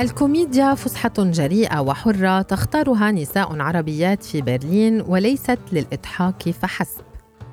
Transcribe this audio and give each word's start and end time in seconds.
الكوميديا 0.00 0.74
فسحة 0.74 1.12
جريئة 1.18 1.80
وحرة 1.80 2.42
تختارها 2.42 3.10
نساء 3.10 3.60
عربيات 3.60 4.22
في 4.22 4.42
برلين 4.42 5.00
وليست 5.00 5.58
للإضحاك 5.72 6.50
فحسب. 6.50 7.00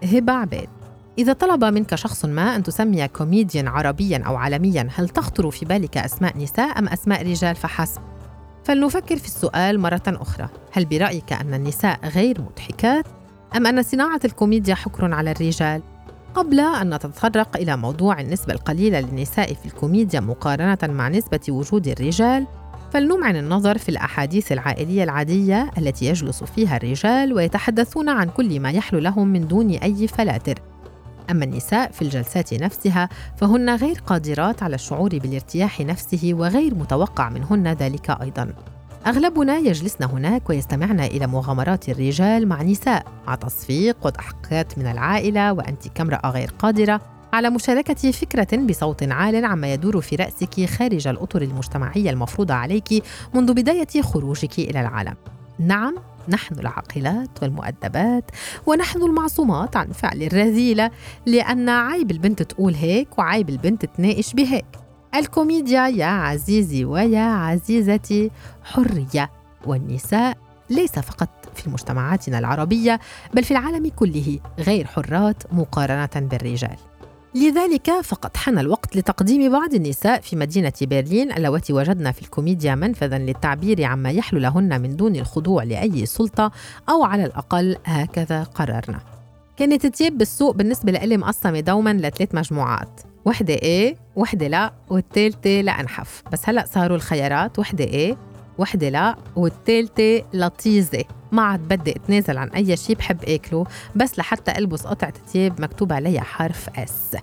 هبة 0.03 0.33
عبيد 0.33 0.69
إذا 1.17 1.33
طلب 1.33 1.63
منك 1.63 1.95
شخص 1.95 2.25
ما 2.25 2.55
أن 2.55 2.63
تسمي 2.63 3.07
كوميديا 3.07 3.69
عربيا 3.69 4.23
أو 4.25 4.35
عالميا 4.35 4.87
هل 4.95 5.09
تخطر 5.09 5.51
في 5.51 5.65
بالك 5.65 5.97
أسماء 5.97 6.37
نساء 6.37 6.79
أم 6.79 6.87
أسماء 6.87 7.27
رجال 7.27 7.55
فحسب؟ 7.55 8.01
فلنفكر 8.63 9.17
في 9.17 9.25
السؤال 9.25 9.79
مرة 9.79 10.03
أخرى 10.07 10.49
هل 10.71 10.85
برأيك 10.85 11.33
أن 11.33 11.53
النساء 11.53 11.99
غير 12.07 12.41
مضحكات؟ 12.41 13.05
أم 13.55 13.67
أن 13.67 13.83
صناعة 13.83 14.19
الكوميديا 14.25 14.75
حكر 14.75 15.13
على 15.13 15.31
الرجال؟ 15.31 15.81
قبل 16.35 16.59
أن 16.59 16.93
نتطرق 16.93 17.57
إلى 17.57 17.77
موضوع 17.77 18.21
النسبة 18.21 18.53
القليلة 18.53 18.99
للنساء 18.99 19.53
في 19.53 19.65
الكوميديا 19.65 20.19
مقارنة 20.19 20.77
مع 20.83 21.09
نسبة 21.09 21.39
وجود 21.49 21.87
الرجال 21.87 22.47
فلنمعن 22.93 23.35
النظر 23.35 23.77
في 23.77 23.89
الأحاديث 23.89 24.51
العائلية 24.51 25.03
العادية 25.03 25.71
التي 25.77 26.05
يجلس 26.05 26.43
فيها 26.43 26.77
الرجال 26.77 27.33
ويتحدثون 27.33 28.09
عن 28.09 28.29
كل 28.29 28.59
ما 28.59 28.71
يحلو 28.71 28.99
لهم 28.99 29.27
من 29.27 29.47
دون 29.47 29.69
أي 29.71 30.07
فلاتر. 30.07 30.59
أما 31.31 31.45
النساء 31.45 31.91
في 31.91 32.01
الجلسات 32.01 32.53
نفسها 32.53 33.09
فهن 33.37 33.75
غير 33.75 33.95
قادرات 34.05 34.63
على 34.63 34.75
الشعور 34.75 35.09
بالارتياح 35.17 35.81
نفسه 35.81 36.31
وغير 36.33 36.75
متوقع 36.75 37.29
منهن 37.29 37.67
ذلك 37.67 38.09
أيضاً. 38.21 38.74
أغلبنا 39.07 39.57
يجلسن 39.57 40.03
هناك 40.03 40.49
ويستمعن 40.49 40.99
إلى 40.99 41.27
مغامرات 41.27 41.89
الرجال 41.89 42.47
مع 42.47 42.61
نساء 42.61 43.05
مع 43.27 43.35
تصفيق 43.35 43.97
وضحكات 44.05 44.79
من 44.79 44.87
العائلة 44.87 45.53
وأنت 45.53 45.87
كامرأة 45.87 46.29
غير 46.29 46.51
قادرة 46.59 47.01
على 47.33 47.49
مشاركة 47.49 48.11
فكرة 48.11 48.57
بصوت 48.57 49.03
عال 49.03 49.45
عما 49.45 49.73
يدور 49.73 50.01
في 50.01 50.15
رأسك 50.15 50.65
خارج 50.65 51.07
الأطر 51.07 51.41
المجتمعية 51.41 52.09
المفروضة 52.09 52.53
عليك 52.53 53.03
منذ 53.33 53.53
بداية 53.53 54.01
خروجك 54.01 54.59
إلى 54.59 54.81
العالم. 54.81 55.15
نعم، 55.59 55.95
نحن 56.29 56.59
العاقلات 56.59 57.29
والمؤدبات 57.41 58.31
ونحن 58.65 59.03
المعصومات 59.03 59.75
عن 59.77 59.91
فعل 59.91 60.23
الرذيلة 60.23 60.91
لأن 61.25 61.69
عيب 61.69 62.11
البنت 62.11 62.41
تقول 62.41 62.73
هيك 62.73 63.19
وعيب 63.19 63.49
البنت 63.49 63.85
تناقش 63.85 64.33
بهيك. 64.33 64.84
الكوميديا 65.15 65.87
يا 65.87 66.05
عزيزي 66.05 66.85
ويا 66.85 67.21
عزيزتي. 67.21 68.31
حرية 68.63 69.29
والنساء 69.65 70.37
ليس 70.69 70.91
فقط 70.91 71.29
في 71.55 71.69
مجتمعاتنا 71.69 72.39
العربية 72.39 72.99
بل 73.33 73.43
في 73.43 73.51
العالم 73.51 73.91
كله 73.95 74.39
غير 74.59 74.87
حرات 74.87 75.43
مقارنة 75.53 76.09
بالرجال. 76.15 76.77
لذلك 77.35 77.91
فقد 78.03 78.37
حان 78.37 78.59
الوقت 78.59 78.95
لتقديم 78.95 79.51
بعض 79.51 79.73
النساء 79.73 80.21
في 80.21 80.35
مدينة 80.35 80.73
برلين 80.81 81.31
اللواتي 81.31 81.73
وجدن 81.73 82.11
في 82.11 82.21
الكوميديا 82.21 82.75
منفذا 82.75 83.17
للتعبير 83.17 83.83
عما 83.83 84.11
يحلو 84.11 84.39
لهن 84.39 84.81
من 84.81 84.95
دون 84.95 85.15
الخضوع 85.15 85.63
لأي 85.63 86.05
سلطة 86.05 86.51
أو 86.89 87.03
على 87.03 87.25
الأقل 87.25 87.77
هكذا 87.85 88.43
قررنا. 88.43 88.99
كانت 89.57 89.85
تياب 89.85 90.17
بالسوق 90.17 90.55
بالنسبة 90.55 90.91
لإلي 90.91 91.17
مقسمة 91.17 91.59
دوما 91.59 91.93
لثلاث 91.93 92.35
مجموعات. 92.35 93.01
وحدة 93.25 93.53
إيه 93.53 93.95
وحدة 94.15 94.47
لا 94.47 94.73
والثالثة 94.89 95.61
لأنحف 95.61 96.23
بس 96.31 96.49
هلأ 96.49 96.65
صاروا 96.65 96.97
الخيارات 96.97 97.59
وحدة 97.59 97.83
إيه 97.83 98.17
وحدة 98.57 98.89
لا 98.89 99.15
والثالثة 99.35 100.23
لطيزة 100.33 101.03
ما 101.31 101.41
عاد 101.41 101.59
بدي 101.59 101.91
أتنازل 101.91 102.37
عن 102.37 102.49
أي 102.49 102.77
شيء 102.77 102.95
بحب 102.95 103.23
آكله 103.23 103.65
بس 103.95 104.19
لحتى 104.19 104.57
ألبس 104.57 104.87
قطعة 104.87 105.13
تياب 105.31 105.61
مكتوب 105.61 105.93
عليها 105.93 106.21
حرف 106.21 106.69
S 106.69 107.15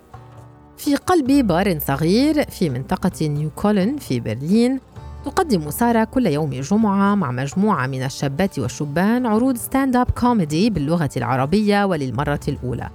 في 0.77 0.95
قلب 0.95 1.47
بار 1.47 1.79
صغير 1.79 2.49
في 2.49 2.69
منطقة 2.69 3.27
نيو 3.27 3.49
كولن 3.49 3.97
في 3.97 4.19
برلين. 4.19 4.79
تقدم 5.25 5.69
سارة 5.69 6.03
كل 6.03 6.27
يوم 6.27 6.49
جمعة 6.49 7.15
مع 7.15 7.31
مجموعة 7.31 7.87
من 7.87 8.03
الشابات 8.03 8.59
والشبان 8.59 9.25
عروض 9.25 9.57
stand-up 9.57 10.11
comedy 10.11 10.69
باللغة 10.69 11.09
العربية 11.17 11.85
وللمرة 11.85 12.39
الأولى. 12.47 12.89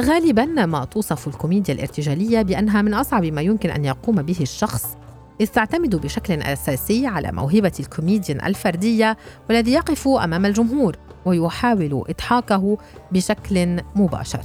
غالبا 0.00 0.44
ما 0.44 0.84
توصف 0.84 1.28
الكوميديا 1.28 1.74
الارتجالية 1.74 2.42
بأنها 2.42 2.82
من 2.82 2.94
أصعب 2.94 3.24
ما 3.24 3.42
يمكن 3.42 3.70
أن 3.70 3.84
يقوم 3.84 4.22
به 4.22 4.36
الشخص 4.40 4.96
إذ 5.40 5.46
تعتمد 5.46 5.96
بشكل 5.96 6.42
أساسي 6.42 7.06
على 7.06 7.32
موهبة 7.32 7.72
الكوميديان 7.80 8.40
الفردية 8.46 9.16
والذي 9.48 9.72
يقف 9.72 10.08
أمام 10.08 10.46
الجمهور 10.46 10.96
ويحاول 11.24 12.04
إضحاكه 12.08 12.78
بشكل 13.12 13.80
مباشر. 13.96 14.40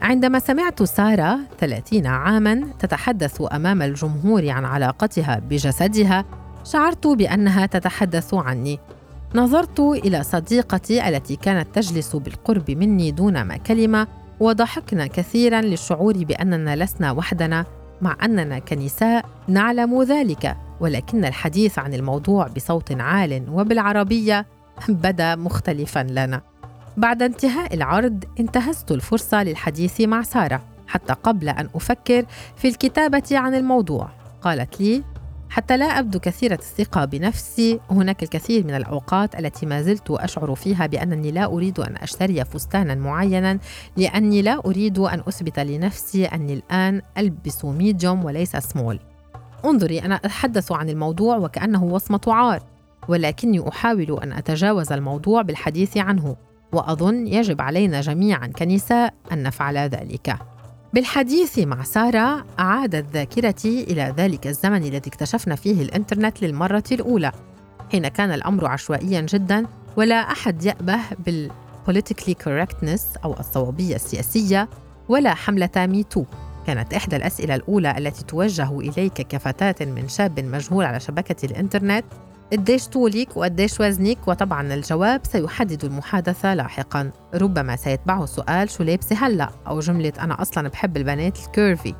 عندما 0.00 0.38
سمعت 0.38 0.82
سارة 0.82 1.38
30 1.58 2.06
عاماً 2.06 2.64
تتحدث 2.78 3.42
أمام 3.52 3.82
الجمهور 3.82 4.50
عن 4.50 4.64
علاقتها 4.64 5.38
بجسدها 5.38 6.24
شعرت 6.64 7.06
بأنها 7.06 7.66
تتحدث 7.66 8.34
عني. 8.34 8.78
نظرت 9.34 9.80
إلى 9.80 10.22
صديقتي 10.22 11.08
التي 11.08 11.36
كانت 11.36 11.74
تجلس 11.74 12.16
بالقرب 12.16 12.70
مني 12.70 13.10
دون 13.10 13.42
ما 13.42 13.56
كلمة 13.56 14.06
وضحكنا 14.40 15.06
كثيرا 15.06 15.60
للشعور 15.60 16.24
بأننا 16.24 16.76
لسنا 16.76 17.12
وحدنا 17.12 17.64
مع 18.02 18.16
أننا 18.24 18.58
كنساء 18.58 19.24
نعلم 19.48 20.02
ذلك 20.02 20.56
ولكن 20.80 21.24
الحديث 21.24 21.78
عن 21.78 21.94
الموضوع 21.94 22.46
بصوت 22.46 22.92
عال 23.00 23.44
وبالعربية 23.50 24.46
بدا 24.88 25.36
مختلفا 25.36 26.06
لنا. 26.10 26.42
بعد 26.96 27.22
انتهاء 27.22 27.74
العرض 27.74 28.24
انتهزت 28.40 28.90
الفرصة 28.90 29.42
للحديث 29.42 30.00
مع 30.00 30.22
سارة 30.22 30.62
حتى 30.86 31.12
قبل 31.12 31.48
أن 31.48 31.68
أفكر 31.74 32.24
في 32.56 32.68
الكتابة 32.68 33.22
عن 33.32 33.54
الموضوع. 33.54 34.08
قالت 34.42 34.80
لي 34.80 35.02
حتى 35.54 35.76
لا 35.76 35.84
أبدو 35.84 36.18
كثيرة 36.18 36.54
الثقة 36.54 37.04
بنفسي. 37.04 37.80
هناك 37.90 38.22
الكثير 38.22 38.64
من 38.66 38.74
الأوقات 38.74 39.38
التي 39.38 39.66
ما 39.66 39.82
زلت 39.82 40.10
أشعر 40.10 40.54
فيها 40.54 40.86
بأنني 40.86 41.30
لا 41.30 41.44
أريد 41.44 41.80
أن 41.80 41.96
أشتري 41.96 42.44
فستانا 42.44 42.94
معينا 42.94 43.58
لأني 43.96 44.42
لا 44.42 44.58
أريد 44.66 44.98
أن 44.98 45.22
أثبت 45.28 45.58
لنفسي 45.58 46.24
أني 46.24 46.54
الآن 46.54 47.02
ألبس 47.18 47.64
medium 47.64 48.24
وليس 48.24 48.56
سمول 48.56 49.00
انظري 49.64 49.98
أنا 49.98 50.14
أتحدث 50.14 50.72
عن 50.72 50.88
الموضوع 50.88 51.36
وكأنه 51.36 51.84
وصمة 51.84 52.20
عار 52.26 52.62
ولكني 53.08 53.68
أحاول 53.68 54.18
أن 54.22 54.32
أتجاوز 54.32 54.92
الموضوع 54.92 55.42
بالحديث 55.42 55.96
عنه 55.96 56.36
وأظن 56.72 57.26
يجب 57.26 57.62
علينا 57.62 58.00
جميعا 58.00 58.46
كنساء 58.46 59.14
أن 59.32 59.42
نفعل 59.42 59.76
ذلك. 59.76 60.38
بالحديث 60.94 61.58
مع 61.58 61.82
سارة 61.82 62.46
أعادت 62.58 63.06
ذاكرتي 63.14 63.84
إلى 63.84 64.14
ذلك 64.16 64.46
الزمن 64.46 64.82
الذي 64.82 64.96
اكتشفنا 64.96 65.54
فيه 65.54 65.82
الإنترنت 65.82 66.42
للمرة 66.42 66.84
الأولى. 66.92 67.32
حين 67.92 68.08
كان 68.08 68.32
الأمر 68.32 68.66
عشوائيا 68.66 69.20
جدا 69.20 69.66
ولا 69.96 70.14
أحد 70.14 70.64
يأبه 70.64 70.98
بال 71.26 71.43
politically 71.43 72.34
correctness 72.44 73.24
أو 73.24 73.34
الصوابية 73.40 73.94
السياسية 73.94 74.68
ولا 75.08 75.34
حملة 75.34 75.70
MeToo 75.76 76.24
كانت 76.66 76.94
إحدى 76.94 77.16
الأسئلة 77.16 77.54
الأولى 77.54 77.98
التي 77.98 78.24
توجه 78.24 78.78
إليك 78.80 79.12
كفتاة 79.12 79.86
من 79.86 80.08
شاب 80.08 80.40
مجهول 80.40 80.84
على 80.84 81.00
شبكة 81.00 81.46
الإنترنت. 81.46 82.04
قديش 82.52 82.88
طولك 82.88 83.36
وقديش 83.36 83.80
وزنك 83.80 84.28
وطبعا 84.28 84.74
الجواب 84.74 85.20
سيحدد 85.32 85.84
المحادثة 85.84 86.54
لاحقا. 86.54 87.10
ربما 87.34 87.76
سيتبعه 87.76 88.26
سؤال 88.26 88.70
شو 88.70 88.82
لابسة 88.82 89.16
هلأ 89.16 89.50
أو 89.66 89.80
جملة 89.80 90.12
أنا 90.20 90.42
أصلا 90.42 90.68
بحب 90.68 90.96
البنات 90.96 91.38
ال 91.46 91.54
curvy 91.54 91.94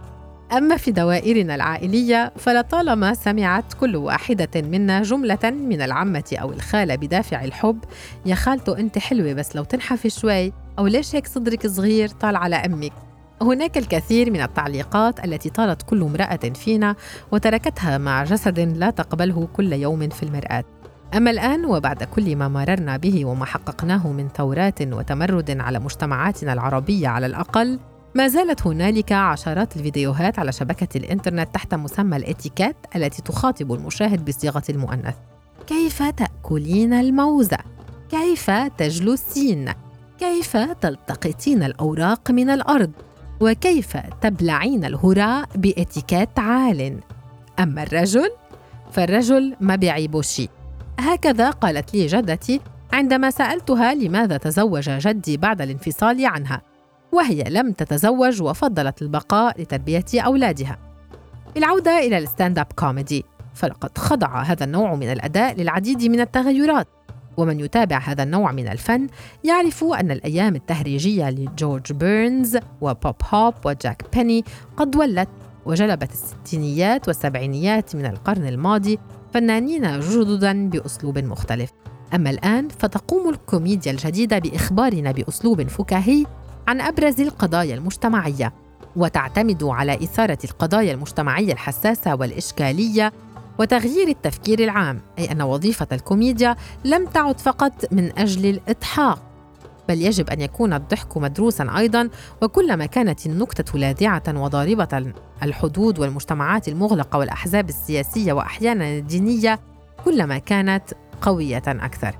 أما 0.52 0.76
في 0.76 0.90
دوائرنا 0.92 1.54
العائلية 1.54 2.32
فلطالما 2.36 3.14
سمعت 3.14 3.74
كل 3.80 3.96
واحدة 3.96 4.62
منا 4.62 5.02
جملة 5.02 5.50
من 5.50 5.82
العمة 5.82 6.36
أو 6.40 6.52
الخالة 6.52 6.94
بدافع 6.94 7.44
الحب 7.44 7.78
يا 8.26 8.34
خالته 8.34 8.78
أنت 8.78 8.98
حلوة 8.98 9.32
بس 9.32 9.56
لو 9.56 9.64
تنحفي 9.64 10.10
شوي 10.10 10.52
أو 10.78 10.86
ليش 10.86 11.14
هيك 11.16 11.26
صدرك 11.26 11.66
صغير 11.66 12.08
طال 12.08 12.36
على 12.36 12.56
أمك؟ 12.56 12.92
هناك 13.42 13.78
الكثير 13.78 14.30
من 14.30 14.40
التعليقات 14.40 15.24
التي 15.24 15.50
طالت 15.50 15.82
كل 15.82 16.02
امرأة 16.02 16.36
فينا 16.36 16.96
وتركتها 17.32 17.98
مع 17.98 18.24
جسد 18.24 18.60
لا 18.60 18.90
تقبله 18.90 19.48
كل 19.52 19.72
يوم 19.72 20.08
في 20.08 20.22
المرآة. 20.22 20.64
أما 21.14 21.30
الآن 21.30 21.64
وبعد 21.64 22.04
كل 22.04 22.36
ما 22.36 22.48
مررنا 22.48 22.96
به 22.96 23.24
وما 23.24 23.44
حققناه 23.44 24.12
من 24.12 24.28
ثورات 24.28 24.82
وتمرد 24.82 25.60
على 25.60 25.78
مجتمعاتنا 25.78 26.52
العربية 26.52 27.08
على 27.08 27.26
الأقل، 27.26 27.78
ما 28.14 28.28
زالت 28.28 28.66
هنالك 28.66 29.12
عشرات 29.12 29.76
الفيديوهات 29.76 30.38
على 30.38 30.52
شبكة 30.52 30.98
الإنترنت 30.98 31.54
تحت 31.54 31.74
مسمى 31.74 32.16
الإتيكيت 32.16 32.76
التي 32.96 33.22
تخاطب 33.22 33.72
المشاهد 33.72 34.24
بصيغة 34.24 34.62
المؤنث. 34.70 35.14
كيف 35.66 36.02
تأكلين 36.02 36.92
الموزة؟ 36.92 37.58
كيف 38.10 38.50
تجلسين؟ 38.50 39.72
كيف 40.18 40.56
تلتقطين 40.56 41.62
الأوراق 41.62 42.30
من 42.30 42.50
الأرض؟ 42.50 42.90
وكيف 43.44 43.96
تبلعين 44.20 44.84
الهراء 44.84 45.48
بإتيكيت 45.54 46.38
عال؟ 46.38 47.00
أما 47.60 47.82
الرجل 47.82 48.30
فالرجل 48.92 49.56
ما 49.60 49.76
بيعيبه 49.76 50.22
شيء 50.22 50.50
هكذا 50.98 51.50
قالت 51.50 51.94
لي 51.94 52.06
جدتي 52.06 52.60
عندما 52.92 53.30
سألتها 53.30 53.94
لماذا 53.94 54.36
تزوج 54.36 54.90
جدي 54.90 55.36
بعد 55.36 55.60
الانفصال 55.60 56.26
عنها 56.26 56.62
وهي 57.12 57.42
لم 57.42 57.72
تتزوج 57.72 58.42
وفضلت 58.42 59.02
البقاء 59.02 59.60
لتربية 59.60 60.04
أولادها. 60.14 60.78
العودة 61.56 61.98
إلى 61.98 62.18
ال 62.18 62.58
stand-up 62.58 62.66
comedy 62.76 63.24
فلقد 63.54 63.98
خضع 63.98 64.42
هذا 64.42 64.64
النوع 64.64 64.94
من 64.94 65.12
الأداء 65.12 65.54
للعديد 65.54 66.04
من 66.04 66.20
التغيرات. 66.20 66.88
ومن 67.36 67.60
يتابع 67.60 67.98
هذا 67.98 68.22
النوع 68.22 68.52
من 68.52 68.68
الفن 68.68 69.06
يعرف 69.44 69.84
أن 69.84 70.10
الأيام 70.10 70.54
التهريجية 70.54 71.30
لجورج 71.30 71.92
بيرنز 71.92 72.58
وبوب 72.80 73.14
هوب 73.30 73.54
وجاك 73.64 74.02
بيني 74.12 74.44
قد 74.76 74.96
ولت 74.96 75.28
وجلبت 75.66 76.12
الستينيات 76.12 77.08
والسبعينيات 77.08 77.96
من 77.96 78.06
القرن 78.06 78.46
الماضي 78.46 78.98
فنانين 79.34 80.00
جددا 80.00 80.68
بأسلوب 80.68 81.18
مختلف. 81.18 81.70
أما 82.14 82.30
الآن 82.30 82.68
فتقوم 82.68 83.28
الكوميديا 83.28 83.92
الجديدة 83.92 84.38
بإخبارنا 84.38 85.12
بأسلوب 85.12 85.62
فكاهي 85.62 86.24
عن 86.68 86.80
أبرز 86.80 87.20
القضايا 87.20 87.74
المجتمعية 87.74 88.52
وتعتمد 88.96 89.64
على 89.64 89.94
إثارة 89.94 90.38
القضايا 90.44 90.92
المجتمعية 90.92 91.52
الحساسة 91.52 92.14
والإشكالية 92.14 93.12
وتغيير 93.58 94.08
التفكير 94.08 94.64
العام 94.64 95.00
أي 95.18 95.32
أن 95.32 95.42
وظيفة 95.42 95.86
الكوميديا 95.92 96.56
لم 96.84 97.06
تعد 97.06 97.40
فقط 97.40 97.92
من 97.92 98.18
أجل 98.18 98.46
الإضحاك 98.46 99.18
بل 99.88 100.02
يجب 100.02 100.30
أن 100.30 100.40
يكون 100.40 100.72
الضحك 100.72 101.16
مدروسا 101.16 101.68
أيضا 101.76 102.08
وكلما 102.42 102.86
كانت 102.86 103.26
النكتة 103.26 103.78
لاذعة 103.78 104.22
وضاربة 104.28 105.12
الحدود 105.42 105.98
والمجتمعات 105.98 106.68
المغلقة 106.68 107.18
والأحزاب 107.18 107.68
السياسية 107.68 108.32
وأحيانا 108.32 108.88
الدينية 108.88 109.60
كلما 110.04 110.38
كانت 110.38 110.84
قوية 111.22 111.62
أكثر 111.66 112.16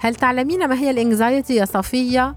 هل 0.00 0.14
تعلمين 0.14 0.68
ما 0.68 0.74
هي 0.74 0.90
ال 0.90 0.98
anxiety 0.98 1.54
يا 1.54 1.64
صفية؟ 1.64 2.34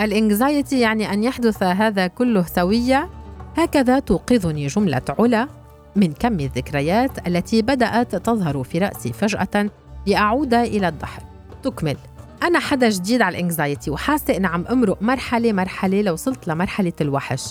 ال 0.00 0.10
anxiety 0.10 0.80
يعني 0.80 1.12
أن 1.12 1.24
يحدث 1.24 1.62
هذا 1.62 2.06
كله 2.06 2.42
سوية؟ 2.42 3.10
هكذا 3.56 3.98
توقظني 3.98 4.66
جملة 4.66 5.02
علا 5.18 5.61
من 5.96 6.12
كم 6.12 6.40
الذكريات 6.40 7.28
التي 7.28 7.62
بدأت 7.62 8.16
تظهر 8.16 8.62
في 8.62 8.78
رأسي 8.78 9.12
فجأة 9.12 9.70
لأعود 10.06 10.54
إلى 10.54 10.88
الضحك. 10.88 11.22
تكمل. 11.62 11.96
أنا 12.42 12.58
حدا 12.58 12.88
جديد 12.88 13.22
على 13.22 13.38
ال 13.38 13.44
anxiety 13.44 13.90
وحاسة 13.90 14.36
إني 14.36 14.46
عم 14.46 14.64
أمرق 14.70 15.02
مرحلة 15.02 15.52
مرحلة 15.52 16.02
لوصلت 16.02 16.48
لمرحلة 16.48 16.92
الوحش. 17.00 17.44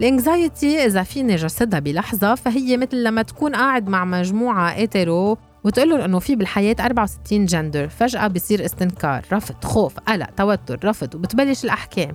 ال 0.00 0.11
anxiety 0.11 0.84
إذا 0.86 1.02
فيني 1.02 1.36
جسدها 1.36 1.78
بلحظة 1.80 2.34
فهي 2.34 2.76
مثل 2.76 3.04
لما 3.04 3.22
تكون 3.22 3.54
قاعد 3.54 3.88
مع 3.88 4.04
مجموعة 4.04 4.82
إترو 4.82 5.38
وتقول 5.64 5.88
لهم 5.88 6.00
إنه 6.00 6.18
في 6.18 6.36
بالحياة 6.36 6.76
64 6.80 7.44
جندر 7.44 7.88
فجأة 7.88 8.26
بصير 8.26 8.64
استنكار 8.64 9.24
رفض 9.32 9.64
خوف 9.64 9.98
قلق 9.98 10.30
توتر 10.36 10.78
رفض 10.84 11.14
وبتبلش 11.14 11.64
الأحكام. 11.64 12.12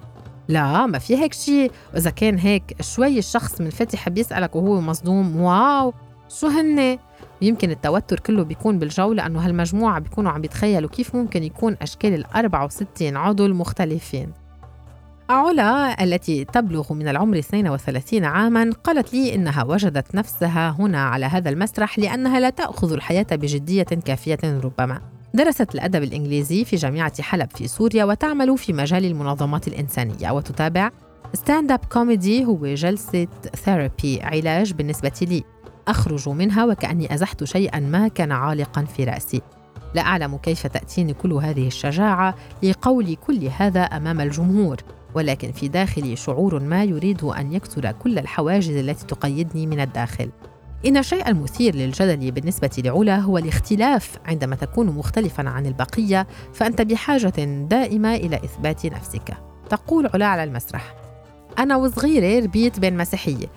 لا 0.50 0.86
ما 0.86 1.00
في 1.00 1.18
هيك 1.18 1.34
شيء. 1.34 1.72
واذا 1.94 2.10
كان 2.10 2.38
هيك 2.38 2.82
شوي 2.82 3.20
الشخص 3.20 3.62
منفتح 3.62 4.10
بيسألك 4.10 4.56
وهو 4.56 4.82
مصدوم 4.82 5.42
واو! 5.42 5.94
شو 6.30 6.48
هن؟ 6.48 6.98
يمكن 7.42 7.72
التوتر 7.72 8.20
كله 8.20 8.44
بيكون 8.44 8.80
بالجو 8.80 9.14
لأنه 9.14 9.46
هالمجموعة 9.46 10.00
بيكونوا 10.00 10.32
عم 10.32 10.42
بيتخيلوا 10.42 10.90
كيف 10.90 11.16
ممكن 11.16 11.44
يكون 11.44 11.78
أشكال 11.82 12.14
ال 12.14 12.26
64 12.36 13.18
عضو 13.18 13.46
المختلفين 13.46 14.34
علا 15.30 16.04
التي 16.04 16.46
تبلغ 16.46 16.94
من 16.94 17.08
العمر 17.08 17.38
32 17.38 18.26
عاما 18.26 18.72
قالت 18.84 19.14
لي 19.14 19.36
إنها 19.36 19.64
وجدت 19.64 20.16
نفسها 20.16 20.76
هنا 20.80 21.04
على 21.04 21.26
هذا 21.26 21.50
المسرح 21.50 22.00
لأنها 22.00 22.40
لا 22.40 22.50
تأخذ 22.50 22.94
الحياة 22.94 23.28
بجدية 23.32 23.84
كافية 23.84 24.40
ربما. 24.44 25.02
درست 25.34 25.76
الأدب 25.76 26.04
الإنجليزي 26.04 26.66
في 26.66 26.76
جامعة 26.76 27.22
حلب 27.22 27.50
في 27.56 27.68
سوريا 27.68 28.06
وتعمل 28.06 28.58
في 28.58 28.74
مجال 28.74 29.06
المنظمات 29.06 29.68
الإنسانية 29.68 30.32
وتتابع 30.32 30.92
stand-up 31.34 31.80
comedy 31.92 32.46
هو 32.46 32.74
جلسة 32.74 33.28
therapy 33.56 34.22
علاج 34.22 34.74
بالنسبة 34.74 35.12
لي. 35.22 35.44
أخرج 35.88 36.30
منها 36.30 36.66
وكأني 36.66 37.14
أزحت 37.14 37.44
شيئا 37.44 37.80
ما 37.80 38.08
كان 38.08 38.32
عالقا 38.32 38.86
في 38.86 39.04
رأسي. 39.04 39.42
لا 39.96 40.02
أعلم 40.02 40.38
كيف 40.38 40.68
تأتيني 40.68 41.14
كل 41.14 41.34
هذه 41.34 41.68
الشجاعة 41.68 42.36
لقول 42.64 43.16
كل 43.16 43.50
هذا 43.58 43.82
أمام 43.82 44.22
الجمهور 44.22 44.78
ولكن 45.16 45.52
في 45.52 45.68
داخلي 45.68 46.16
شعور 46.16 46.60
ما 46.60 46.84
يريد 46.84 47.24
أن 47.24 47.54
يكسر 47.54 47.92
كل 47.92 48.20
الحواجز 48.20 48.76
التي 48.76 49.06
تقيدني 49.06 49.68
من 49.68 49.80
الداخل. 49.80 50.30
إن 50.86 50.98
الشيء 50.98 51.28
المثير 51.28 51.76
للجدل 51.76 52.32
بالنسبة 52.32 52.70
لعلا 52.78 53.18
هو 53.18 53.38
الاختلاف 53.38 54.18
عندما 54.26 54.56
تكون 54.56 54.88
مختلفا 54.88 55.50
عن 55.50 55.66
البقية 55.66 56.28
فأنت 56.54 56.82
بحاجة 56.82 57.34
دائمة 57.70 58.16
إلى 58.16 58.36
إثبات 58.36 58.86
نفسك. 58.86 59.38
تقول 59.70 60.10
علا 60.14 60.26
على 60.26 60.44
المسرح 60.44 60.96
أنا 61.60 61.76
وصغيرة 61.76 62.44
ربيت 62.46 62.80
بين 62.80 62.98
مسيحية 62.98 63.48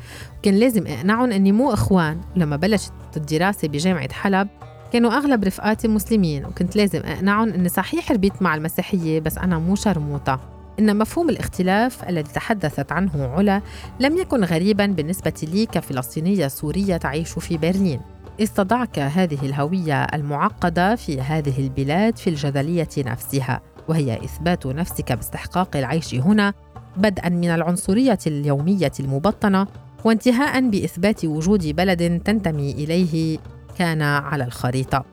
كان 0.43 0.55
لازم 0.55 0.87
أقنعهم 0.87 1.33
أني 1.33 1.53
مو 1.53 1.73
إخوان. 1.73 2.21
لما 2.37 2.57
بلشت 2.57 2.93
الدراسة 3.17 3.69
بجامعة 3.69 4.13
حلب 4.13 4.49
كانوا 4.93 5.11
أغلب 5.11 5.45
رفقاتي 5.45 5.89
مسلمين 5.89 6.45
وكنت 6.45 6.77
لازم 6.77 7.01
أقنعهم 7.05 7.49
أني 7.49 7.69
صحيح 7.69 8.13
ربيت 8.13 8.43
مع 8.43 8.55
المسيحية 8.55 9.21
بس 9.21 9.39
أنا 9.39 9.59
مو 9.59 9.75
شرموطة. 9.75 10.62
إن 10.83 10.97
مفهوم 10.97 11.31
الاختلاف 11.31 12.09
الذي 12.09 12.33
تحدثت 12.33 12.93
عنه 12.93 13.27
علا 13.37 13.63
لم 14.01 14.17
يكن 14.17 14.45
غريبا 14.45 14.87
بالنسبة 14.87 15.33
لي 15.43 15.67
كفلسطينية 15.67 16.49
سورية 16.49 16.97
تعيش 16.97 17.31
في 17.33 17.57
برلين 17.57 18.01
استضعك 18.41 18.99
هذه 18.99 19.39
الهوية 19.43 20.05
المعقدة 20.05 20.95
في 20.95 21.21
هذه 21.21 21.61
البلاد 21.61 22.17
في 22.17 22.31
الجدلية 22.31 22.89
نفسها 22.99 23.61
وهي 23.89 24.25
إثبات 24.25 24.67
نفسك 24.67 25.13
باستحقاق 25.13 25.77
العيش 25.77 26.15
هنا 26.15 26.55
بدءا 26.97 27.29
من 27.29 27.49
العنصرية 27.49 28.19
اليومية 28.27 28.93
المبطنة 29.01 29.67
وانتهاء 30.05 30.69
بإثبات 30.69 31.25
وجود 31.25 31.67
بلد 31.67 32.23
تنتمي 32.25 32.73
إليه 32.73 33.39
كان 33.79 34.03
على 34.03 34.45
الخريطة 34.45 35.05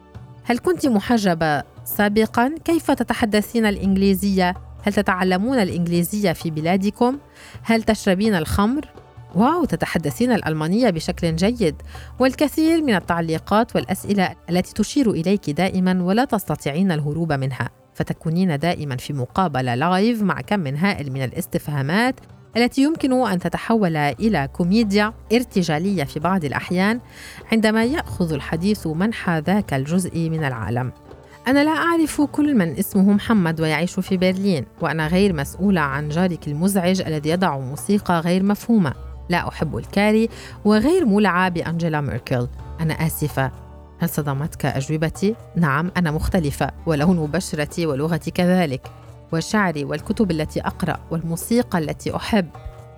هل 0.43 0.57
كنت 0.57 0.85
محجبة 0.87 1.63
سابقا؟ 1.85 2.55
كيف 2.65 2.91
تتحدثين 2.91 3.65
الإنجليزية؟ 3.65 4.68
هل 4.81 4.93
تتعلمون 4.93 5.59
الإنجليزية 5.59 6.31
في 6.31 6.51
بلادكم؟ 6.51 7.17
هل 7.63 7.83
تشربين 7.83 8.35
الخمر؟ 8.35 8.85
wow 9.35 9.65
تتحدثين 9.65 10.31
الألمانية 10.31 10.89
بشكل 10.89 11.35
جيد 11.35 11.75
والكثير 12.19 12.81
من 12.81 12.95
التعليقات 12.95 13.75
والأسئلة 13.75 14.35
التي 14.49 14.73
تشير 14.73 15.11
إليك 15.11 15.49
دائما 15.49 16.03
ولا 16.03 16.25
تستطيعين 16.25 16.91
الهروب 16.91 17.33
منها 17.33 17.69
فتكونين 17.93 18.59
دائما 18.59 18.97
في 18.97 19.13
مقابلة 19.13 19.75
live 19.75 20.21
مع 20.21 20.41
كم 20.41 20.59
من 20.59 20.77
هائل 20.77 21.11
من 21.11 21.23
الاستفهامات 21.23 22.15
التي 22.57 22.83
يمكن 22.83 23.27
أن 23.27 23.39
تتحول 23.39 23.97
إلى 23.97 24.49
كوميديا 24.53 25.13
ارتجالية 25.33 26.03
في 26.03 26.19
بعض 26.19 26.45
الأحيان 26.45 26.99
عندما 27.51 27.85
يأخذ 27.85 28.33
الحديث 28.33 28.87
منحى 28.87 29.39
ذاك 29.39 29.73
الجزء 29.73 30.29
من 30.29 30.43
العالم 30.43 30.91
أنا 31.49 31.63
لا 31.63 31.71
أعرف 31.71 32.21
كل 32.21 32.55
من 32.55 32.77
اسمه 32.77 33.11
محمد 33.13 33.61
ويعيش 33.61 33.99
في 33.99 34.17
برلين 34.17 34.65
وأنا 34.81 35.07
غير 35.07 35.33
مسؤولة 35.33 35.81
عن 35.81 36.09
جارك 36.09 36.47
المزعج 36.47 37.01
الذي 37.01 37.29
يضع 37.29 37.57
موسيقى 37.57 38.19
غير 38.19 38.43
مفهومة. 38.43 38.93
لا 39.29 39.47
أحب 39.47 39.77
الكاري 39.77 40.29
وغير 40.65 41.05
مولعة 41.05 41.49
بأنجيلا 41.49 42.01
ميركل. 42.01 42.47
أنا 42.81 42.93
آسفة. 42.93 43.51
هل 43.99 44.09
صدمتك 44.09 44.65
أجوبتي؟ 44.65 45.35
نعم 45.55 45.91
أنا 45.97 46.11
مختلفة 46.11 46.71
ولون 46.85 47.25
بشرتي 47.25 47.85
ولغتي 47.85 48.31
كذلك. 48.31 48.87
وشعري 49.33 49.85
والكتب 49.85 50.31
التي 50.31 50.61
أقرأ 50.61 50.97
والموسيقى 51.11 51.77
التي 51.77 52.15
أحب. 52.15 52.47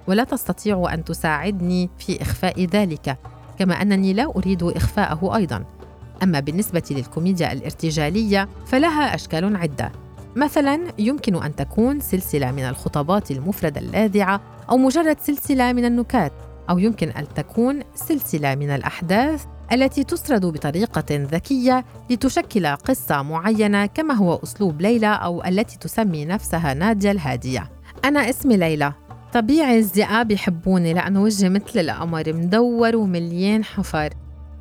ولا 0.08 0.24
تستطيع 0.24 0.94
أن 0.94 1.04
تساعدني 1.04 1.90
في 1.98 2.22
إخفاء 2.22 2.66
ذلك 2.66 3.18
كما 3.60 3.82
أنني 3.82 4.14
لا 4.14 4.26
أريد 4.36 4.64
إخفاءه 4.64 5.36
أيضاً. 5.36 5.81
أما 6.24 6.40
بالنسبة 6.40 6.84
للكوميديا 6.92 7.52
الارتجالية 7.52 8.50
فلها 8.66 9.16
أشكال 9.16 9.56
عدة. 9.56 9.92
مثلا 10.36 10.80
يمكن 11.00 11.44
أن 11.44 11.56
تكون 11.56 12.00
سلسلة 12.00 12.52
من 12.52 12.64
الخطابات 12.64 13.32
المفردة 13.32 13.82
اللاذعة 13.82 14.42
أو 14.70 14.78
مجرد 14.78 15.18
سلسلة 15.20 15.74
من 15.74 15.86
النكات 15.86 16.32
أو 16.70 16.80
يمكن 16.80 17.10
أن 17.10 17.26
تكون 17.36 17.80
سلسلة 17.96 18.56
من 18.56 18.70
الأحداث 18.70 19.46
التي 19.72 20.04
تسرد 20.04 20.46
بطريقة 20.46 21.06
ذكية 21.12 21.86
لتشكل 22.10 22.68
قصة 22.68 23.22
معينة 23.22 23.86
كما 23.86 24.14
هو 24.14 24.40
أسلوب 24.44 24.82
ليلى 24.82 25.20
أو 25.24 25.44
التي 25.44 25.78
تسمي 25.78 26.26
نفسها 26.26 26.74
نادية 26.74 27.12
الهادية. 27.12 27.70
أنا 28.06 28.30
اسمي 28.30 28.58
ليلى. 28.58 28.94
طبيعي 29.34 29.80
الذئاب 29.80 30.32
يحبوني 30.32 30.94
لأنه 30.94 31.22
وجهي 31.22 31.50
مثل 31.50 31.80
القمر 31.80 32.34
مدور 32.34 32.96
ومليان 32.96 33.64
حفر. 33.64 34.14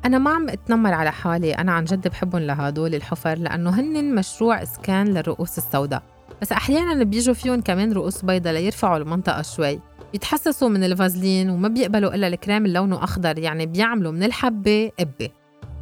أنا 0.05 0.17
ما 0.17 0.31
عم 0.31 0.49
أتنمر 0.49 0.93
على 0.93 1.11
حالي. 1.11 1.53
أنا 1.53 1.71
عن 1.71 1.83
جد 1.83 2.07
بحبهم 2.07 2.41
لهدول 2.41 2.95
الحفر 2.95 3.37
لأنه 3.37 3.69
هن 3.69 4.15
مشروع 4.15 4.63
إسكان 4.63 5.07
للرؤوس 5.07 5.57
السوداء. 5.57 6.03
بس 6.41 6.51
أحيانا 6.51 7.03
بيجوا 7.03 7.33
فيهم 7.33 7.61
كمان 7.61 7.93
رؤوس 7.93 8.25
بيضاء 8.25 8.53
ليرفعوا 8.53 8.97
المنطقة 8.97 9.41
شوي. 9.41 9.79
بيتحسسوا 10.11 10.69
من 10.69 10.83
الفازلين 10.83 11.49
وما 11.49 11.67
بيقبلوا 11.67 12.15
إلا 12.15 12.27
الكريم 12.27 12.65
اللي 12.65 12.79
لونه 12.79 13.03
أخضر 13.03 13.37
يعني 13.37 13.65
بيعملوا 13.65 14.11
من 14.11 14.23
الحبة 14.23 14.91
قبة. 14.99 15.29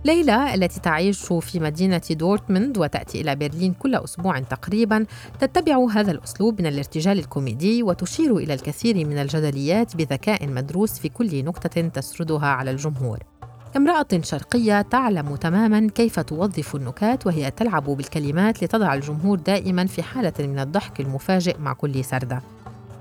ليلى 0.06 0.54
التي 0.56 0.80
تعيش 0.80 1.34
في 1.34 1.60
مدينة 1.60 2.02
دورتموند 2.10 2.78
وتأتي 2.78 3.22
إلى 3.22 3.36
برلين 3.36 3.74
كل 3.74 3.96
أسبوع 3.96 4.40
تقريبا 4.40 5.06
تتبع 5.40 5.88
هذا 5.92 6.12
الأسلوب 6.12 6.62
من 6.62 6.68
الارتجال 6.68 7.20
الكوميدي 7.20 7.84
وتشير 7.84 8.38
إلى 8.38 8.54
الكثير 8.54 9.06
من 9.06 9.18
الجدليات 9.18 9.96
بذكاء 9.96 10.48
مدروس 10.48 11.00
في 11.00 11.10
كل 11.10 11.46
نكتة 11.46 11.88
تسردها 11.88 12.48
على 12.48 12.72
الجمهور. 12.72 13.20
كامرأة 13.74 14.08
شرقية 14.22 14.82
تعلم 14.82 15.36
تماما 15.36 15.88
كيف 15.96 16.20
توظف 16.20 16.76
النكات 16.76 17.28
وهي 17.28 17.52
تلعب 17.52 17.84
بالكلمات 17.84 18.64
لتضع 18.64 18.94
الجمهور 18.94 19.40
دائما 19.40 19.86
في 19.86 20.04
حالة 20.04 20.34
من 20.40 20.60
الضحك 20.60 21.00
المفاجئ 21.00 21.58
مع 21.58 21.74
كل 21.74 22.06
سردة. 22.06 22.42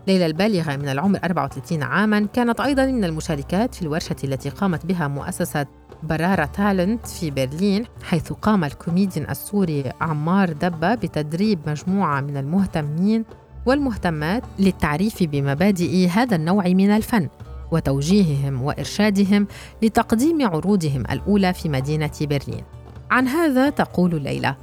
ليلى 0.06 0.26
البالغة 0.26 0.76
من 0.76 0.88
العمر 0.88 1.18
34 1.24 1.82
عاما 1.82 2.26
كانت 2.32 2.60
أيضا 2.60 2.86
من 2.86 3.04
المشاركات 3.04 3.74
في 3.74 3.82
الورشة 3.82 4.16
التي 4.24 4.48
قامت 4.48 4.86
بها 4.86 5.08
مؤسسة 5.08 5.66
برارة 6.02 6.44
تالنت 6.44 7.06
في 7.06 7.30
برلين 7.30 7.84
حيث 8.02 8.32
قام 8.32 8.64
الكوميديان 8.64 9.30
السوري 9.30 9.92
عمار 10.00 10.52
دبة 10.52 10.94
بتدريب 10.94 11.58
مجموعة 11.66 12.20
من 12.20 12.36
المهتمين 12.36 13.24
والمهتمات 13.66 14.42
للتعريف 14.58 15.22
بمبادئ 15.22 16.08
هذا 16.08 16.36
النوع 16.36 16.64
من 16.64 16.90
الفن. 16.90 17.28
وتوجيههم 17.70 18.62
وإرشادهم 18.62 19.46
لتقديم 19.82 20.46
عروضهم 20.46 21.00
الأولى 21.10 21.52
في 21.52 21.68
مدينة 21.68 22.10
برلين. 22.20 22.64
عن 23.10 23.28
هذا 23.28 23.70
تقول 23.70 24.22
ليلى 24.22 24.54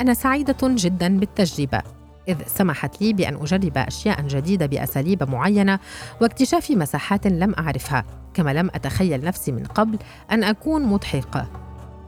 أنا 0.00 0.14
سعيدة 0.14 0.56
جدا 0.62 1.18
بالتجربة 1.18 1.82
إذ 2.28 2.36
سمحت 2.46 3.02
لي 3.02 3.12
بأن 3.12 3.34
أجرب 3.34 3.78
أشياء 3.78 4.22
جديدة 4.22 4.66
بأساليب 4.66 5.30
معينة 5.30 5.78
واكتشاف 6.20 6.70
مساحات 6.70 7.26
لم 7.26 7.54
أعرفها 7.58 8.04
كما 8.34 8.54
لم 8.54 8.70
أتخيل 8.74 9.24
نفسي 9.24 9.52
من 9.52 9.64
قبل 9.64 9.98
أن 10.30 10.44
أكون 10.44 10.82
مضحكة 10.82 11.46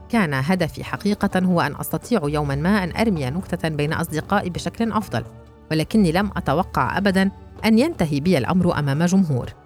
كان 0.09 0.35
هدفي 0.35 0.85
حقيقة 0.85 1.41
هو 1.41 1.61
أن 1.61 1.75
أستطيع 1.81 2.21
يوما 2.25 2.55
ما 2.55 2.85
أن 2.85 2.97
أرمي 2.97 3.31
نكتة 3.31 3.69
بين 3.69 3.93
أصدقائي 3.93 4.51
بشكل 4.51 4.93
أفضل 4.93 5.25
ولكني 5.71 6.13
لم 6.13 6.31
أتوقع 6.37 6.99
أبدا 6.99 7.31
أن 7.65 7.79
ينتهي 7.79 8.21
بي 8.21 8.39
الأمر 8.39 8.79
أمام 8.79 9.05
جمهور. 9.05 9.65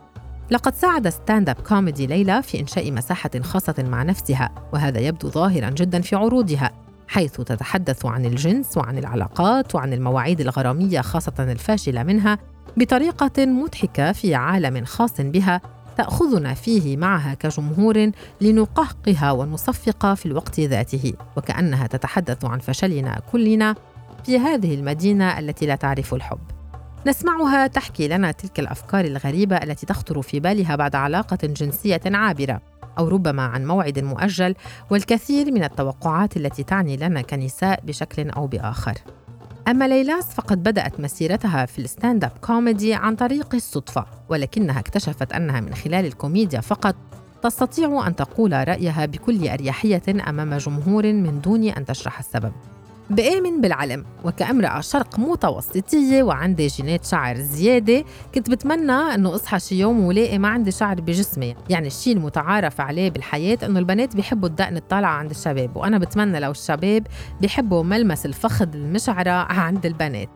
لقد 0.51 0.75
ساعد 0.75 1.09
stand-up 1.09 1.57
comedy 1.69 2.07
ليلى 2.07 2.43
في 2.43 2.61
إنشاء 2.61 2.93
مساحة 2.93 3.31
خاصة 3.43 3.75
مع 3.79 4.03
نفسها 4.03 4.51
وهذا 4.73 5.01
يبدو 5.01 5.29
ظاهرا 5.29 5.71
جدا 5.71 6.01
في 6.01 6.17
عروضها 6.17 6.71
حيث 7.09 7.37
تتحدث 7.37 8.07
عن 8.07 8.25
الجنس 8.27 8.77
وعن 8.77 8.99
العلاقات 8.99 9.75
وعن 9.75 9.93
المواعيد 9.93 10.41
الغرامية 10.41 11.01
خاصة 11.01 11.33
الفاشلة 11.39 12.03
منها 12.03 12.39
بطريقة 12.77 13.47
مضحكة 13.47 14.13
في 14.13 14.35
عالم 14.35 14.85
خاص 14.85 15.21
بها 15.21 15.61
تأخذنا 15.97 16.55
فيه 16.55 16.97
معها 16.97 17.35
كجمهور 17.35 18.11
لنقهقها 18.41 19.33
ونصفق 19.33 20.15
في 20.15 20.27
الوقت 20.27 20.61
ذاته 20.61 21.13
وكأنها 21.37 21.87
تتحدث 21.87 22.45
عن 22.45 22.59
فشلنا 22.59 23.21
كلنا 23.33 23.75
في 24.25 24.39
هذه 24.39 24.75
المدينة 24.75 25.39
التي 25.39 25.67
لا 25.67 25.75
تعرف 25.75 26.15
الحب. 26.15 26.60
نسمعها 27.07 27.67
تحكي 27.67 28.09
لنا 28.09 28.33
تلك 28.33 28.61
الأفكار 28.61 29.05
الغريبة 29.05 29.57
التي 29.57 29.87
تخطر 29.87 30.23
في 30.23 30.41
بالها 30.41 30.77
بعد 30.77 30.95
علاقة 30.95 31.39
جنسية 31.43 32.01
عابرة 32.07 32.61
أو 32.99 33.09
ربما 33.09 33.43
عن 33.43 33.67
موعد 33.67 33.99
مؤجل 33.99 34.55
والكثير 34.91 35.53
من 35.53 35.65
التوقعات 35.65 36.37
التي 36.37 36.63
تعني 36.63 36.97
لنا 36.97 37.23
كنساء 37.23 37.81
بشكل 37.85 38.31
أو 38.31 38.47
بآخر. 38.47 38.95
أما 39.69 39.89
ليلاس 39.89 40.35
فقد 40.35 40.63
بدأت 40.63 41.01
مسيرتها 41.01 41.67
في 41.67 41.79
ال 41.79 41.87
stand 41.87 42.25
up 42.25 42.33
comedy 42.41 42.95
عن 42.95 43.17
طريق 43.17 43.55
الصدفة 43.55 44.07
ولكنها 44.29 44.81
اكتشفت 44.81 45.33
أنها 45.33 45.61
من 45.61 45.75
خلال 45.75 46.07
الكوميديا 46.07 46.61
فقط. 46.61 46.95
تستطيع 47.43 48.07
أن 48.07 48.17
تقول 48.17 48.69
رأيها 48.69 49.07
بكل 49.07 49.49
أريحية 49.49 50.03
أمام 50.29 50.57
جمهور 50.57 51.13
من 51.13 51.41
دون 51.41 51.65
أن 51.65 51.85
تشرح 51.85 52.19
السبب. 52.19 52.53
بآمن 53.11 53.61
بالعلم 53.61 54.05
وكأمرأة 54.25 54.81
شرق 54.81 55.19
متوسطية 55.19 56.23
وعندي 56.23 56.67
جينات 56.67 57.05
شعر 57.05 57.37
زيادة 57.37 58.05
كنت 58.35 58.51
بتمنى 58.51 58.93
أنه 58.93 59.35
أصحى 59.35 59.61
شي 59.61 59.79
يوم 59.79 60.01
ولاقي 60.01 60.39
ما 60.39 60.49
عندي 60.49 60.71
شعر 60.71 61.01
بجسمي. 61.01 61.55
يعني 61.69 61.87
الشيء 61.87 62.17
المتعارف 62.17 62.81
عليه 62.81 63.11
بالحياة 63.11 63.59
أنه 63.63 63.79
البنات 63.79 64.17
بيحبوا 64.17 64.49
الدقن 64.49 64.77
الطالعة 64.77 65.11
عند 65.11 65.31
الشباب 65.31 65.77
وأنا 65.77 65.99
بتمنى 65.99 66.41
لو 66.41 66.51
الشباب 66.51 67.07
بيحبوا 67.41 67.83
ملمس 67.83 68.27
الفخذ 68.27 68.75
المشعرة 68.75 69.31
عند 69.31 69.87
البنات. 69.87 70.29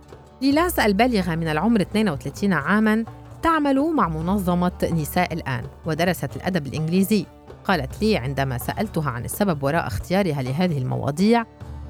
ليلاس 0.42 0.78
البالغة 0.78 1.34
من 1.34 1.48
العمر 1.48 1.80
32 1.80 2.52
عاماً 2.52 3.04
تعمل 3.42 3.94
مع 3.94 4.08
منظمة 4.08 4.72
نساء 4.92 5.32
الآن 5.32 5.64
ودرست 5.86 6.36
الأدب 6.36 6.66
الإنجليزي. 6.66 7.26
قالت 7.64 8.02
لي 8.02 8.16
عندما 8.16 8.58
سألتها 8.58 9.10
عن 9.10 9.24
السبب 9.24 9.62
وراء 9.62 9.86
اختيارها 9.86 10.42
لهذه 10.42 10.78
المواضيع 10.78 11.44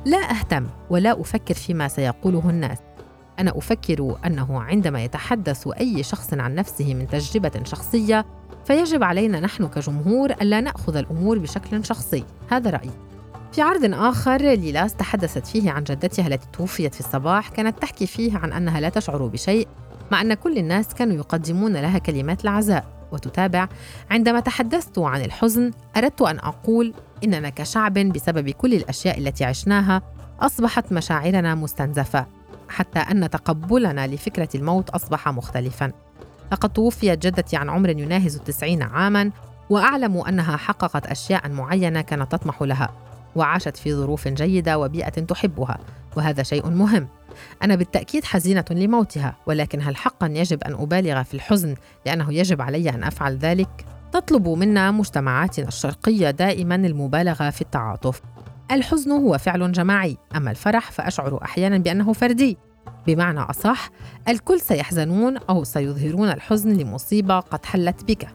لا 0.04 0.30
أهتم 0.30 0.66
ولا 0.90 1.20
أفكر 1.20 1.54
فيما 1.54 1.88
سيقوله 1.88 2.50
الناس. 2.50 2.78
أنا 3.38 3.58
أفكر 3.58 4.16
أنه 4.26 4.62
عندما 4.62 5.04
يتحدث 5.04 5.68
أي 5.80 6.02
شخص 6.02 6.34
عن 6.34 6.54
نفسه 6.54 6.94
من 6.94 7.08
تجربة 7.08 7.64
شخصية 7.64 8.26
فيجب 8.64 9.02
علينا 9.02 9.40
نحن 9.40 9.68
كجمهور 9.68 10.30
الا 10.30 10.60
نأخذ 10.60 10.96
الأمور 10.96 11.38
بشكل 11.38 11.84
شخصي. 11.84 12.24
هذا 12.50 12.70
رأيي. 12.70 12.90
في 13.52 13.62
عرض 13.62 13.94
آخر 13.94 14.40
ليلاس 14.42 14.94
تحدثت 14.94 15.46
فيه 15.46 15.70
عن 15.70 15.84
جدتها 15.84 16.26
التي 16.26 16.46
توفيت 16.52 16.94
في 16.94 17.00
الصباح 17.00 17.48
كانت 17.48 17.78
تحكي 17.78 18.06
فيه 18.06 18.38
عن 18.38 18.52
أنها 18.52 18.80
لا 18.80 18.88
تشعر 18.88 19.26
بشيء 19.26 19.68
مع 20.12 20.20
أن 20.20 20.34
كل 20.34 20.58
الناس 20.58 20.94
كانوا 20.94 21.16
يقدمون 21.16 21.72
لها 21.72 21.98
كلمات 21.98 22.44
العزاء. 22.44 22.94
وتتابع 23.12 23.68
عندما 24.10 24.40
تحدثت 24.40 24.98
عن 24.98 25.20
الحزن 25.20 25.70
أردت 25.96 26.22
أن 26.22 26.38
أقول 26.38 26.94
إننا 27.24 27.48
كشعب 27.48 27.94
بسبب 27.94 28.50
كل 28.50 28.74
الأشياء 28.74 29.18
التي 29.18 29.44
عشناها 29.44 30.02
أصبحت 30.40 30.92
مشاعرنا 30.92 31.54
مستنزفة 31.54 32.26
حتى 32.68 32.98
أن 32.98 33.30
تقبلنا 33.30 34.06
لفكرة 34.06 34.48
الموت 34.54 34.90
أصبح 34.90 35.28
مختلفاً 35.28 35.92
لقد 36.52 36.72
توفيت 36.72 37.26
جدتي 37.26 37.56
عن 37.56 37.70
عمر 37.70 37.90
يناهز 37.90 38.36
التسعين 38.36 38.82
عاماً 38.82 39.30
وأعلم 39.70 40.16
أنها 40.16 40.56
حققت 40.56 41.06
أشياء 41.06 41.48
معينة 41.48 42.00
كانت 42.00 42.32
تطمح 42.32 42.62
لها 42.62 42.90
وعاشت 43.36 43.76
في 43.76 43.94
ظروف 43.94 44.28
جيدة 44.28 44.78
وبيئة 44.78 45.08
تحبها 45.08 45.78
وهذا 46.16 46.42
شيء 46.42 46.68
مهم 46.68 47.08
أنا 47.62 47.74
بالتأكيد 47.74 48.24
حزينة 48.24 48.64
لموتها 48.70 49.36
ولكن 49.46 49.82
هل 49.82 49.96
حقا 49.96 50.26
يجب 50.26 50.64
أن 50.64 50.72
أبالغ 50.72 51.22
في 51.22 51.34
الحزن 51.34 51.74
لأنه 52.06 52.34
يجب 52.34 52.62
علي 52.62 52.90
أن 52.90 53.04
أفعل 53.04 53.36
ذلك؟ 53.36 53.86
تطلب 54.14 54.48
منا 54.48 54.90
مجتمعاتنا 54.90 55.68
الشرقية 55.68 56.30
دائما 56.30 56.74
المبالغة 56.74 57.50
في 57.50 57.60
التعاطف. 57.60 58.20
الحزن 58.70 59.10
هو 59.10 59.38
فعل 59.38 59.72
جماعي 59.72 60.16
أما 60.36 60.50
الفرح 60.50 60.90
فأشعر 60.90 61.42
أحيانا 61.42 61.78
بأنه 61.78 62.12
فردي. 62.12 62.58
بمعنى 63.06 63.40
أصح 63.40 63.90
الكل 64.28 64.60
سيحزنون 64.60 65.36
أو 65.36 65.64
سيظهرون 65.64 66.28
الحزن 66.28 66.72
لمصيبة 66.72 67.40
قد 67.40 67.66
حلت 67.66 68.04
بك. 68.04 68.28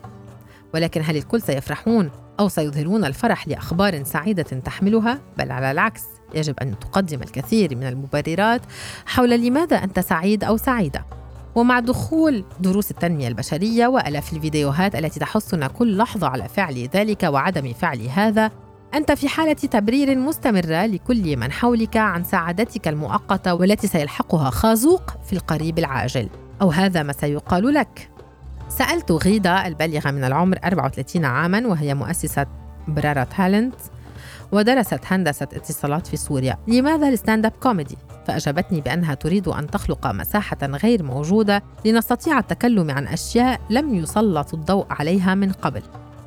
ولكن 0.74 1.02
هل 1.06 1.18
الكل 1.18 1.42
سيفرحون 1.42 2.10
أو 2.40 2.48
سيظهرون 2.48 3.06
الفرح 3.06 3.48
لأخبار 3.48 4.04
سعيدة 4.04 4.44
تحملها؟ 4.44 5.20
بل 5.38 5.52
على 5.52 5.72
العكس 5.72 6.04
يجب 6.36 6.60
أن 6.60 6.80
تقدم 6.80 7.22
الكثير 7.22 7.76
من 7.76 7.84
المبررات 7.84 8.62
حول 9.06 9.30
لماذا 9.30 9.78
أنت 9.78 10.00
سعيد 10.00 10.44
أو 10.44 10.58
سعيدة. 10.58 11.19
ومع 11.56 11.80
دخول 11.80 12.44
دروس 12.60 12.92
التنمية 12.92 13.28
البشرية 13.28 13.88
وألاف 13.88 14.34
الفيديوهات 14.34 14.96
التي 14.96 15.20
تحثنا 15.20 15.68
كل 15.68 15.98
لحظة 15.98 16.28
على 16.28 16.48
فعل 16.48 16.90
ذلك 16.94 17.24
وعدم 17.24 17.74
فعل 17.74 18.08
هذا 18.08 18.52
أنت 18.94 19.12
في 19.12 19.28
حالة 19.28 19.54
تبرير 19.54 20.16
مستمرة 20.16 20.86
لكل 20.86 21.38
من 21.38 21.52
حولك 21.52 21.98
عن 21.98 22.24
سعادتك 22.24 22.88
المؤقتة 22.88 23.54
والتي 23.54 23.88
سيلحقها 23.88 24.50
خازوق 24.50 25.14
في 25.26 25.34
القريب 25.34 25.80
العاجل. 25.80 26.30
أو 26.62 26.72
هذا 26.72 27.04
ما 27.04 27.14
سيقال 27.14 27.74
لك. 27.74 28.10
سألت 28.70 29.12
غيدا 29.12 29.68
البالغة 29.68 30.12
من 30.12 30.24
العمر 30.24 30.58
34 30.64 31.26
عاماً 31.26 31.68
وهي 31.68 31.94
مؤسسة 31.94 32.46
برارا 32.88 33.24
تالنت 33.24 33.76
ودرست 34.52 35.00
هندسة 35.06 35.48
اتصالات 35.54 36.08
في 36.08 36.18
سوريا. 36.18 36.58
لماذا 36.68 37.10
ال 37.10 37.16
stand 37.16 37.46
up 37.46 37.52
comedy؟ 37.52 37.98
فأجابتني 38.30 38.82
بأنها 38.82 39.14
تريد 39.14 39.48
أن 39.48 39.68
تخلق 39.68 40.08
مساحة 40.08 40.58
غير 40.64 41.04
موجودة 41.04 41.64
لنستطيع 41.86 42.40
التكلم 42.40 42.92
عن 42.92 43.08
أشياء 43.08 43.60
لم 43.70 43.96
يسلط 43.96 44.54
الضوء 44.54 44.86
عليها 44.90 45.36
من 45.36 45.52
قبل. 45.52 45.82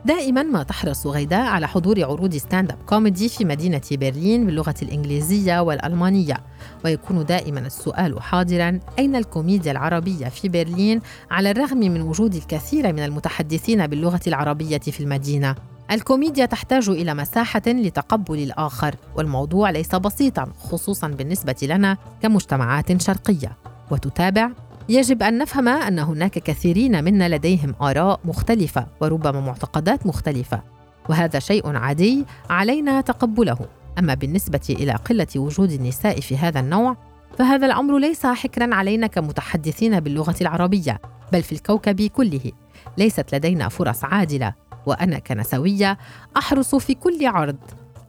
دائما 0.05 0.43
ما 0.43 0.63
تحرص 0.63 1.07
غيداء 1.07 1.47
على 1.47 1.69
حضور 1.69 2.05
عروض 2.05 2.37
stand 2.37 2.71
up 2.71 2.79
comedy 2.87 3.29
في 3.29 3.45
مدينة 3.45 3.81
برلين 3.93 4.47
باللغة 4.47 4.75
الإنجليزية 4.83 5.61
والألمانية. 5.61 6.37
ويكون 6.85 7.25
دائما 7.25 7.61
السؤال 7.61 8.23
حاضرا 8.23 8.81
أين 8.99 9.17
الكوميديا 9.17 9.73
العربية 9.73 10.29
في 10.29 10.49
برلين 10.49 11.01
على 11.31 11.51
الرغم 11.51 11.79
من 11.79 12.01
وجود 12.01 12.35
الكثير 12.35 12.93
من 12.93 13.05
المتحدثين 13.05 13.87
باللغة 13.87 14.21
العربية 14.27 14.79
في 14.79 15.01
المدينة؟ 15.01 15.55
الكوميديا 15.93 16.47
تحتاج 16.47 16.89
إلى 16.89 17.15
مساحة 17.15 17.63
لتقبل 17.67 18.39
الآخر 18.39 18.95
والموضوع 19.17 19.71
ليس 19.71 19.95
بسيطا 19.95 20.53
خصوصا 20.59 21.09
بالنسبة 21.09 21.57
لنا 21.63 21.97
كمجتمعات 22.23 23.03
شرقية. 23.03 23.57
وتتابع؟ 23.91 24.51
يجب 24.89 25.23
أن 25.23 25.39
نفهم 25.39 25.69
أن 25.69 25.99
هناك 25.99 26.31
كثيرين 26.31 27.05
منا 27.05 27.37
لديهم 27.37 27.75
آراء 27.83 28.21
مختلفة 28.25 28.87
وربما 29.01 29.41
معتقدات 29.41 30.07
مختلفة. 30.07 30.63
وهذا 31.09 31.39
شيء 31.39 31.77
عادي 31.77 32.25
علينا 32.51 33.01
تقبله. 33.01 33.59
أما 33.99 34.15
بالنسبة 34.15 34.67
إلى 34.71 34.93
قلة 34.93 35.27
وجود 35.37 35.71
النساء 35.71 36.21
في 36.21 36.37
هذا 36.37 36.61
النوع 36.61 36.97
فهذا 37.39 37.67
الأمر 37.67 37.99
ليس 37.99 38.27
حكرا 38.27 38.75
علينا 38.75 39.07
كمتحدثين 39.07 40.01
باللغة 40.01 40.37
العربية 40.41 41.01
بل 41.33 41.43
في 41.43 41.53
الكوكب 41.53 42.03
كله. 42.03 42.53
ليست 42.99 43.35
لدينا 43.35 43.69
فرص 43.69 44.05
عادلة 44.05 44.55
وأنا 44.87 45.19
كنسوية 45.19 45.99
أحرص 46.37 46.75
في 46.75 46.95
كل 46.95 47.27
عرض 47.27 47.57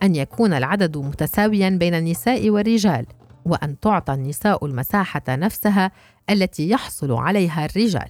أن 0.04 0.16
يكون 0.16 0.54
العدد 0.54 0.98
متساويا 0.98 1.70
بين 1.70 1.94
النساء 1.94 2.50
والرجال 2.50 3.06
وأن 3.46 3.80
تعطى 3.80 4.14
النساء 4.14 4.66
المساحة 4.66 5.24
نفسها 5.30 5.92
التي 6.30 6.70
يحصل 6.70 7.12
عليها 7.12 7.66
الرجال. 7.66 8.10